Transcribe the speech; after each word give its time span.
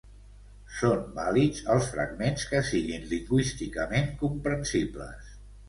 Són 0.77 1.03
vàlids 1.17 1.59
els 1.73 1.91
fragments 1.91 2.47
que 2.53 2.63
siguen 2.71 3.07
lingüísticament 3.13 4.13
comprensibles. 4.25 5.33